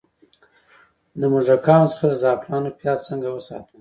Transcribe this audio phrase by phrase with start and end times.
[1.19, 3.69] د موږکانو څخه د زعفرانو پیاز څنګه وساتم؟